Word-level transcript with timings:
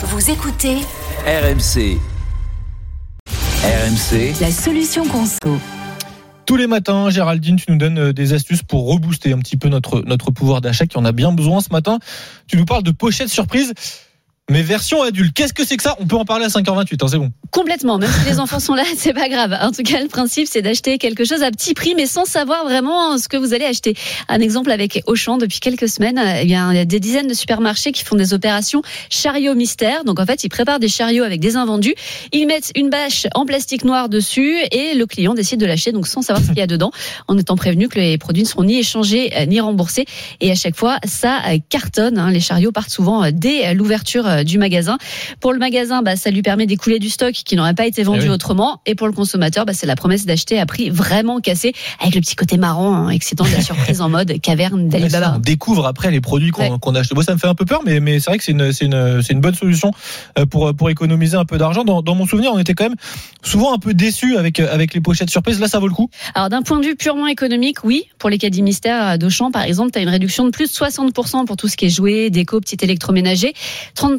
Vous 0.00 0.30
écoutez 0.30 0.76
RMC. 1.26 1.98
RMC, 3.64 4.40
la 4.40 4.52
solution 4.52 5.04
conso. 5.04 5.58
Tous 6.46 6.54
les 6.54 6.68
matins, 6.68 7.10
Géraldine, 7.10 7.56
tu 7.56 7.64
nous 7.68 7.78
donnes 7.78 7.98
euh, 7.98 8.12
des 8.12 8.32
astuces 8.32 8.62
pour 8.62 8.88
rebooster 8.88 9.32
un 9.32 9.38
petit 9.38 9.56
peu 9.56 9.68
notre, 9.68 10.02
notre 10.02 10.30
pouvoir 10.30 10.60
d'achat 10.60 10.86
qui 10.86 10.96
en 10.98 11.04
a 11.04 11.10
bien 11.10 11.32
besoin 11.32 11.60
ce 11.60 11.70
matin. 11.72 11.98
Tu 12.46 12.56
nous 12.56 12.64
parles 12.64 12.84
de 12.84 12.92
pochettes 12.92 13.28
surprise. 13.28 13.74
Mais 14.50 14.62
version 14.62 15.02
adulte, 15.02 15.34
qu'est-ce 15.34 15.52
que 15.52 15.62
c'est 15.62 15.76
que 15.76 15.82
ça? 15.82 15.94
On 16.00 16.06
peut 16.06 16.16
en 16.16 16.24
parler 16.24 16.46
à 16.46 16.48
5h28, 16.48 17.04
hein, 17.04 17.08
c'est 17.08 17.18
bon. 17.18 17.30
Complètement, 17.50 17.98
même 17.98 18.10
si 18.10 18.30
les 18.30 18.38
enfants 18.40 18.60
sont 18.60 18.74
là, 18.74 18.84
c'est 18.96 19.12
pas 19.12 19.28
grave. 19.28 19.54
En 19.60 19.72
tout 19.72 19.82
cas, 19.82 20.00
le 20.00 20.08
principe, 20.08 20.48
c'est 20.50 20.62
d'acheter 20.62 20.96
quelque 20.96 21.26
chose 21.26 21.42
à 21.42 21.50
petit 21.50 21.74
prix, 21.74 21.94
mais 21.94 22.06
sans 22.06 22.24
savoir 22.24 22.64
vraiment 22.64 23.18
ce 23.18 23.28
que 23.28 23.36
vous 23.36 23.52
allez 23.52 23.66
acheter. 23.66 23.94
Un 24.28 24.40
exemple 24.40 24.70
avec 24.70 25.02
Auchan, 25.06 25.36
depuis 25.36 25.60
quelques 25.60 25.88
semaines, 25.90 26.18
eh 26.18 26.46
bien, 26.46 26.72
il 26.72 26.76
y 26.78 26.80
a 26.80 26.86
des 26.86 26.98
dizaines 26.98 27.26
de 27.26 27.34
supermarchés 27.34 27.92
qui 27.92 28.04
font 28.04 28.16
des 28.16 28.32
opérations 28.32 28.80
chariot 29.10 29.54
mystère. 29.54 30.04
Donc, 30.04 30.18
en 30.18 30.24
fait, 30.24 30.44
ils 30.44 30.48
préparent 30.48 30.80
des 30.80 30.88
chariots 30.88 31.24
avec 31.24 31.40
des 31.40 31.56
invendus. 31.56 31.94
Ils 32.32 32.46
mettent 32.46 32.72
une 32.74 32.88
bâche 32.88 33.26
en 33.34 33.44
plastique 33.44 33.84
noir 33.84 34.08
dessus 34.08 34.56
et 34.72 34.94
le 34.94 35.04
client 35.04 35.34
décide 35.34 35.60
de 35.60 35.66
l'acheter, 35.66 35.92
donc 35.92 36.06
sans 36.06 36.22
savoir 36.22 36.42
ce 36.42 36.48
qu'il 36.48 36.58
y 36.58 36.62
a 36.62 36.66
dedans, 36.66 36.90
en 37.26 37.36
étant 37.36 37.56
prévenu 37.56 37.88
que 37.88 37.98
les 37.98 38.16
produits 38.16 38.44
ne 38.44 38.48
seront 38.48 38.64
ni 38.64 38.78
échangés 38.78 39.30
euh, 39.36 39.44
ni 39.44 39.60
remboursés. 39.60 40.06
Et 40.40 40.50
à 40.50 40.54
chaque 40.54 40.76
fois, 40.76 40.98
ça 41.04 41.42
euh, 41.48 41.58
cartonne. 41.68 42.18
Hein. 42.18 42.30
Les 42.30 42.40
chariots 42.40 42.72
partent 42.72 42.90
souvent 42.90 43.24
euh, 43.24 43.30
dès 43.30 43.74
l'ouverture 43.74 44.37
du 44.44 44.58
magasin. 44.58 44.98
Pour 45.40 45.52
le 45.52 45.58
magasin, 45.58 46.02
bah, 46.02 46.16
ça 46.16 46.30
lui 46.30 46.42
permet 46.42 46.66
d'écouler 46.66 46.98
du 46.98 47.08
stock 47.10 47.32
qui 47.32 47.56
n'aurait 47.56 47.74
pas 47.74 47.86
été 47.86 48.02
vendu 48.02 48.20
Eh 48.24 48.28
oui. 48.28 48.34
autrement. 48.34 48.80
Et 48.86 48.94
pour 48.94 49.06
le 49.06 49.12
consommateur, 49.12 49.64
bah, 49.66 49.72
c'est 49.74 49.86
la 49.86 49.96
promesse 49.96 50.26
d'acheter 50.26 50.58
à 50.58 50.66
prix 50.66 50.90
vraiment 50.90 51.40
cassé, 51.40 51.72
avec 52.00 52.14
le 52.14 52.20
petit 52.20 52.36
côté 52.36 52.56
marrant, 52.56 52.94
hein, 52.94 53.10
excitant 53.10 53.44
de 53.44 53.50
la 53.52 53.60
surprise 53.62 54.00
en 54.00 54.08
mode 54.08 54.40
caverne 54.40 54.80
On 54.86 54.88
d'Alibaba. 54.88 55.38
découvre 55.40 55.86
après 55.86 56.10
les 56.10 56.20
produits 56.20 56.50
qu'on 56.50 56.62
Ouais. 56.62 56.78
qu'on 56.80 56.94
a 56.94 57.00
achetés. 57.00 57.14
Moi, 57.14 57.24
ça 57.24 57.32
me 57.34 57.38
fait 57.38 57.46
un 57.46 57.54
peu 57.54 57.64
peur, 57.64 57.80
mais, 57.86 58.00
mais 58.00 58.18
c'est 58.20 58.30
vrai 58.30 58.38
que 58.38 58.44
c'est 58.44 58.52
une, 58.52 59.40
bonne 59.40 59.54
solution 59.54 59.90
euh, 60.38 60.46
pour, 60.46 60.74
pour 60.74 60.90
économiser 60.90 61.36
un 61.36 61.44
peu 61.44 61.58
d'argent. 61.58 61.84
Dans, 61.84 62.02
dans 62.02 62.14
mon 62.14 62.26
souvenir, 62.26 62.50
on 62.52 62.58
était 62.58 62.74
quand 62.74 62.84
même 62.84 62.96
souvent 63.42 63.72
un 63.74 63.78
peu 63.78 63.94
déçus 63.94 64.36
avec, 64.36 64.60
euh, 64.60 64.72
avec 64.72 64.94
les 64.94 65.00
pochettes 65.00 65.30
surprises. 65.30 65.60
Là, 65.60 65.68
ça 65.68 65.78
vaut 65.78 65.88
le 65.88 65.94
coup. 65.94 66.10
Alors 66.34 66.48
d'un 66.48 66.62
point 66.62 66.78
de 66.80 66.86
vue 66.86 66.96
purement 66.96 67.26
économique, 67.26 67.84
oui, 67.84 68.04
pour 68.18 68.30
les 68.30 68.38
caddies 68.38 68.62
mystères 68.62 69.18
d'Auchan, 69.18 69.50
par 69.50 69.62
exemple, 69.62 69.92
tu 69.92 69.98
as 69.98 70.02
une 70.02 70.08
réduction 70.08 70.44
de 70.44 70.50
plus 70.50 70.66
de 70.66 70.72
60% 70.76 71.44
pour 71.46 71.56
tout 71.56 71.68
ce 71.68 71.76
qui 71.76 71.86
est 71.86 71.90
jouets, 71.90 72.30
déco, 72.30 72.60
petit 72.60 72.76
électroménager, 72.82 73.52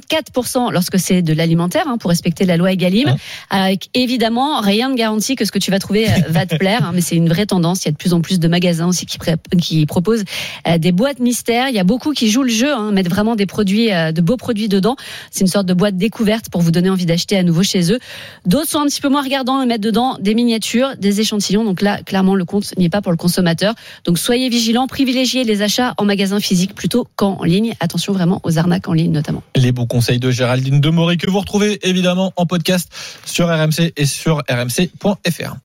34% 0.09 0.71
lorsque 0.71 0.99
c'est 0.99 1.21
de 1.21 1.33
l'alimentaire, 1.33 1.87
hein, 1.87 1.97
pour 1.97 2.09
respecter 2.09 2.45
la 2.45 2.57
loi 2.57 2.71
Egalim. 2.71 3.09
Hein. 3.09 3.17
Avec 3.49 3.89
évidemment, 3.93 4.61
rien 4.61 4.89
ne 4.89 4.95
garantit 4.95 5.35
que 5.35 5.45
ce 5.45 5.51
que 5.51 5.59
tu 5.59 5.71
vas 5.71 5.79
trouver 5.79 6.09
euh, 6.09 6.13
va 6.29 6.45
te 6.45 6.55
plaire, 6.55 6.85
hein, 6.85 6.91
mais 6.93 7.01
c'est 7.01 7.15
une 7.15 7.29
vraie 7.29 7.45
tendance. 7.45 7.83
Il 7.83 7.85
y 7.85 7.89
a 7.89 7.91
de 7.91 7.97
plus 7.97 8.13
en 8.13 8.21
plus 8.21 8.39
de 8.39 8.47
magasins 8.47 8.87
aussi 8.87 9.05
qui, 9.05 9.85
proposent 9.85 10.23
euh, 10.67 10.77
des 10.77 10.91
boîtes 10.91 11.19
mystères. 11.19 11.69
Il 11.69 11.75
y 11.75 11.79
a 11.79 11.83
beaucoup 11.83 12.13
qui 12.13 12.29
jouent 12.29 12.43
le 12.43 12.49
jeu, 12.49 12.71
hein, 12.71 12.91
mettent 12.91 13.09
vraiment 13.09 13.35
des 13.35 13.45
produits, 13.45 13.91
euh, 13.91 14.11
de 14.11 14.21
beaux 14.21 14.37
produits 14.37 14.67
dedans. 14.67 14.95
C'est 15.31 15.41
une 15.41 15.47
sorte 15.47 15.65
de 15.65 15.73
boîte 15.73 15.97
découverte 15.97 16.49
pour 16.49 16.61
vous 16.61 16.71
donner 16.71 16.89
envie 16.89 17.05
d'acheter 17.05 17.37
à 17.37 17.43
nouveau 17.43 17.63
chez 17.63 17.91
eux. 17.91 17.99
D'autres 18.45 18.69
sont 18.69 18.79
un 18.79 18.85
petit 18.85 19.01
peu 19.01 19.09
moins 19.09 19.23
regardants 19.23 19.61
et 19.61 19.65
mettent 19.65 19.81
dedans 19.81 20.17
des 20.19 20.33
miniatures, 20.33 20.95
des 20.97 21.21
échantillons. 21.21 21.63
Donc 21.63 21.81
là, 21.81 22.01
clairement, 22.03 22.35
le 22.35 22.45
compte 22.45 22.75
n'y 22.77 22.85
est 22.85 22.89
pas 22.89 23.01
pour 23.01 23.11
le 23.11 23.17
consommateur. 23.17 23.75
Donc 24.05 24.17
soyez 24.17 24.49
vigilants, 24.49 24.87
privilégiez 24.87 25.43
les 25.43 25.61
achats 25.61 25.93
en 25.97 26.05
magasin 26.05 26.39
physique 26.39 26.73
plutôt 26.73 27.07
qu'en 27.15 27.43
ligne. 27.43 27.73
Attention 27.79 28.13
vraiment 28.13 28.41
aux 28.43 28.57
arnaques 28.57 28.87
en 28.87 28.93
ligne 28.93 29.11
notamment. 29.11 29.43
Les 29.55 29.71
bons 29.71 29.87
conseils 29.99 30.19
de 30.19 30.31
Géraldine 30.31 30.79
Demoré 30.79 31.17
que 31.17 31.29
vous 31.29 31.41
retrouvez 31.41 31.77
évidemment 31.85 32.31
en 32.37 32.45
podcast 32.45 32.89
sur 33.25 33.49
RMC 33.49 33.91
et 33.97 34.05
sur 34.05 34.41
rmc.fr. 34.49 35.57